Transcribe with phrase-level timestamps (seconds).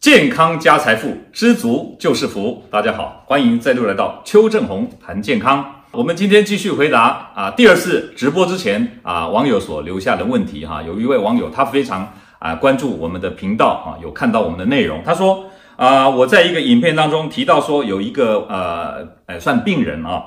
[0.00, 2.64] 健康加财富，知足就是福。
[2.70, 5.82] 大家好，欢迎再度来到邱正红谈健康。
[5.90, 10.82] 我们今天继续回答啊，第二次直播之前啊，网友所留下的问题哈。
[10.82, 15.02] 有一位网友他非常啊关注我们的频道啊，有看到我们的内容。
[15.04, 15.44] 他说
[15.76, 20.24] 啊，我在一个影片当中提到说，有一个呃呃算病人啊，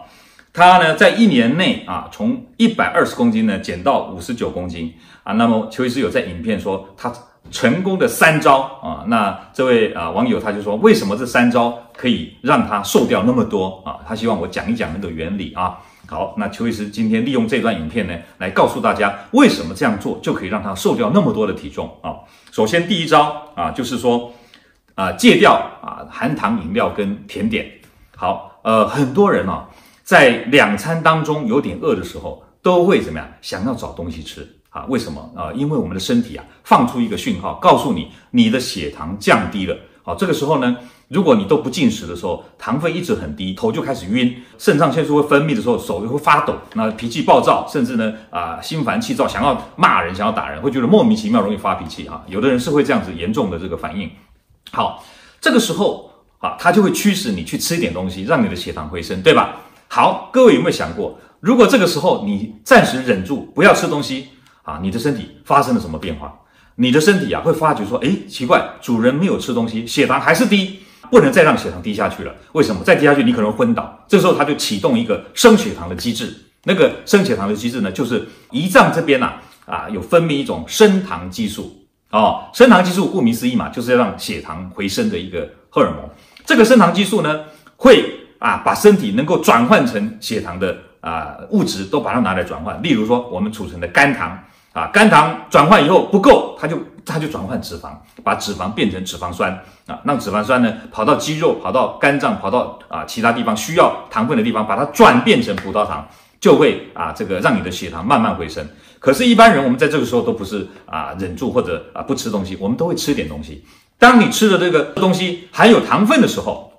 [0.53, 4.93] 他呢在一年内啊从一百二十公斤呢减到五十九公斤
[5.23, 5.33] 啊。
[5.33, 7.11] 那么邱医师有在影片说他。
[7.51, 13.99] 成功的三招啊，那这位啊网友他就说，为什么这三招可以让他瘦掉那么多啊？
[14.07, 15.77] 他希望我讲一讲那个原理啊。
[16.05, 22.15] 好，那邱医师今天利用这段影片呢，来告诉大家为什么这样做就可以让他瘦掉那么多的体重啊。
[22.51, 24.31] 首先第一招啊，就是说
[24.95, 27.65] 啊戒掉啊含糖饮料跟甜点。
[28.15, 29.67] 好，呃，很多人啊
[30.03, 33.27] 在两餐当中有点饿的时候，都会怎么样？
[33.41, 34.47] 想要找东西吃。
[34.73, 35.53] 啊，为什么啊？
[35.53, 39.77] 因为我们的身体啊，放出一个讯号，告诉你你的血糖降低了。
[40.01, 40.75] 好，这个时候呢，
[41.07, 52.21] 如果你都不进食的时候，糖分一直很低，头就开始晕，肾上腺素会分泌的时候，手就会发抖，那脾气暴躁，甚至呢啊心烦气躁，想要骂人，想要打人，会觉得莫名其妙，容易发脾气啊。
[52.27, 54.09] 有的人是会这样子严重的这个反应。
[54.71, 55.05] 好，
[55.39, 59.55] 这个时候啊，它就会驱使你去吃一点东西，让你的血糖回升，对吧？
[59.87, 64.29] 好，各位有没有想过，如果这个时候你暂时忍住不要吃东西？
[64.63, 66.33] 啊，你的身体发生了什么变化？
[66.75, 70.79] 你的身体啊会发觉说，诶，奇怪，主人没有吃东西，血糖还是低，
[71.11, 72.33] 不能再让血糖低下去了。
[72.53, 72.83] 为什么？
[72.83, 74.03] 再低下去，你可能昏倒。
[74.07, 76.33] 这时候它就启动一个升血糖的机制。
[76.63, 79.33] 那个升血糖的机制呢，就是胰脏这边呐，
[79.65, 81.85] 啊，有分泌一种升糖激素。
[82.09, 86.09] 哦，升糖激素顾名思义嘛，就是要让血糖回升的一个荷尔蒙。
[86.45, 87.41] 这个升糖激素呢，
[87.75, 88.03] 会
[88.39, 92.81] 啊把身体能够转换成血糖的啊物质都把它拿来转换。
[92.81, 94.39] 例如说，我们储存的肝糖。
[94.73, 97.91] 啊，肝糖转换以后不够，它就它就转换脂肪，
[98.23, 99.51] 把脂肪变成脂肪酸
[99.85, 106.03] 啊，让脂肪酸呢跑到肌肉、跑到肝脏、跑到啊其他地方需要糖分的地方，把它转变成葡萄糖，
[106.39, 108.67] 就会啊这个让你的血糖慢慢回升。
[108.97, 113.63] 可是，一般人我们在这个时候都不是啊忍住或者啊不吃东西，我们都会吃点东西。
[113.99, 116.73] 当你吃的这个东西含有糖分的时候，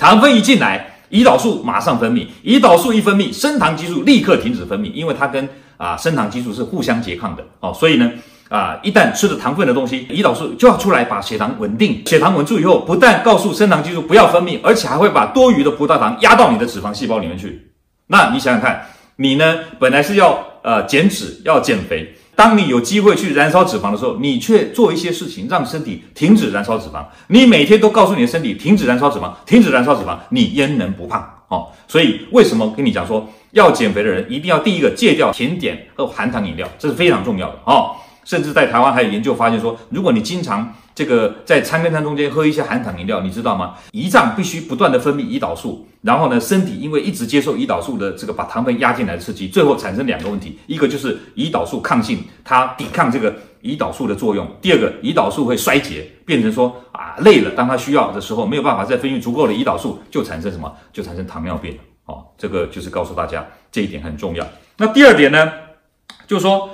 [0.00, 8.10] 糖分一进来，胰岛素马上分泌，胰岛素一分泌，升糖激素立刻停止分泌，因为它跟啊，升糖激素是互相拮抗的哦，所以呢，
[8.48, 17.70] 啊，一旦吃了糖分的东西，胰岛素就要出来把血糖稳定，血糖稳住以后，不但告诉升糖激素不要分泌，而且还会把多余的葡萄糖压到你的脂肪细胞里面去。
[18.06, 18.86] 那你想想看，
[19.16, 31.26] 你呢，本来是要呃减脂要减肥，当你有机会去燃烧脂肪的时候，你却做一些事情让身体停止燃烧脂肪，你每天都告诉你的身体停止燃烧脂肪，停止燃烧脂肪，你焉能不胖？
[31.48, 37.92] 哦，所以为什么跟你讲说要减肥的人一定要第一个戒掉甜点和含糖饮料，这是非常重要的哦。
[38.24, 43.74] 甚至在台湾还有研究发现说，如果你经常这个在餐跟餐中间喝一些含糖饮料，你知道吗？
[43.92, 53.32] 胰脏必须不断的分泌胰岛素，然后呢，身体因为一直接受胰岛素的这个把糖分压进来的刺激，最后产生两个问题，一个就是胰岛素抗性，它抵抗这个。
[53.62, 60.72] 胰岛素的作用，第二个，胰岛素会衰竭，变成说啊累了，当它需要的时候没有办法再分泌足够的胰岛素，就产生什么？
[60.92, 61.76] 就产生糖尿病。
[62.04, 64.46] 哦，这个就是告诉大家这一点很重要。
[64.76, 65.50] 那第二点呢，
[66.28, 66.70] 就是说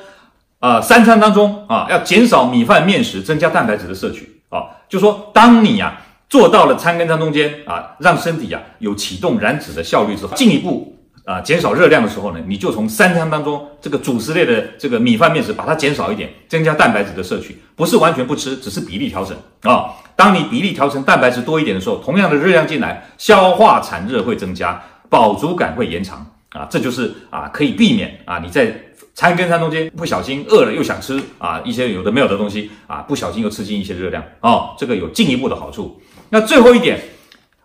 [0.63, 4.41] 啊、三餐当中啊要减少米饭面食，增加蛋白质的摄取。
[4.49, 10.97] 啊，就说当你呀、啊、做到了餐跟餐中间啊，让身体呀、啊、有启动燃脂的效率之后，进一步。
[11.25, 19.91] 啊，减少热量的时候呢，你就从三餐当中这个主食类的这个米饭面食，把它减少一点，增加蛋白质的摄取，不是完全不吃，只是比例调整啊。
[20.17, 26.67] 当你比例调成蛋白质多一点的时候，同样的热量进来，消化产热会增加，饱足感会延长啊。
[26.69, 28.75] 这就是啊，可以避免啊你在
[29.15, 36.01] 餐跟餐中间不小心饿了又想吃啊一些有的没有的东西啊，不小心又吃进一些热量哦，这个有进一步的好处。
[36.31, 37.01] 那最后一点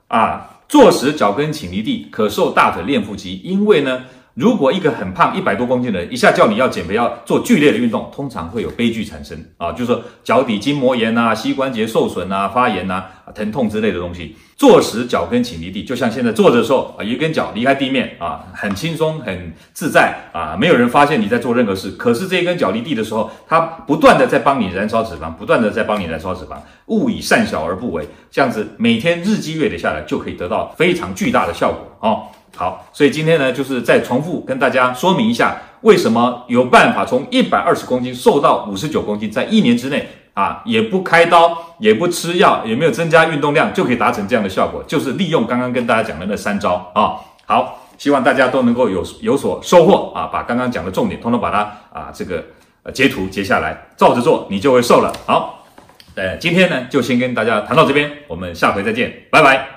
[0.07, 0.53] 啊。
[0.69, 3.39] 坐时脚跟请离地，可瘦大腿练腹肌。
[3.41, 4.03] 因为呢，
[4.37, 13.03] 如果一个很胖一百多公斤的人，一下叫你要减肥，要做剧烈的运动，通常会有悲剧产生啊，就是说脚底筋膜炎呐、膝关节受损呐、发炎呐、
[13.33, 14.35] 疼痛之类的东西。
[14.55, 21.89] 坐时脚跟请离地，就像现在坐着的时候啊，一根脚离开地面啊，很轻松很自在啊，没有人发现你在做任何事。
[21.91, 26.57] 可是这一根脚离地的时候，它不断的在帮你燃烧脂肪，不断的在帮你燃烧脂肪。
[26.85, 32.27] 勿以善小而不为，这样子每天日积月累下来，就可以得到非常巨大的效果哦。
[32.57, 40.05] 好，所以今天呢，就是再重复跟大家说明一下，为什么有办法从一百二十公斤瘦到五十九公斤，在一年之内。
[40.37, 47.17] 啊，也不开刀，也不吃药，也没有增加运动量，就可以达成这样的效果，就是利用刚刚跟大家讲的那三招啊。
[47.47, 51.61] 好，希望大家都能够有有所收获啊，把刚刚讲的重点，通通把它
[51.91, 52.45] 啊这个
[52.83, 55.11] 呃截图截下来，照着做，你就会瘦了。
[55.25, 55.65] 好，
[56.13, 59.76] 呃，今天呢就先跟大家谈到这边，我们下回再见，拜拜。